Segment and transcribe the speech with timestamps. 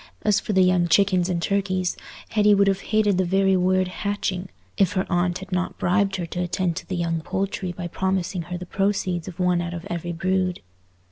[0.23, 1.95] As for the young chickens and turkeys,
[2.29, 6.25] Hetty would have hated the very word "hatching," if her aunt had not bribed her
[6.25, 9.85] to attend to the young poultry by promising her the proceeds of one out of
[9.91, 10.61] every brood.